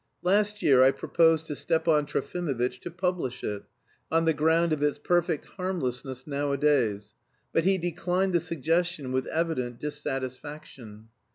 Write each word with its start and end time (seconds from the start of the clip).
Last 0.23 0.63
year 0.63 0.81
I 0.81 0.89
proposed 0.89 1.45
to 1.45 1.55
Stepan 1.55 2.07
Trofimovitch 2.07 2.79
to 2.79 2.89
publish 2.89 3.43
it, 3.43 3.65
on 4.11 4.25
the 4.25 4.33
ground 4.33 4.73
of 4.73 4.81
its 4.81 4.97
perfect 4.97 5.45
harmlessness 5.45 6.25
nowadays, 6.25 7.13
but 7.53 7.65
he 7.65 7.77
declined 7.77 8.33
the 8.33 8.39
suggestion 8.39 9.11
with 9.11 9.27
evident 9.27 9.79
dissatisfaction. 9.79 11.09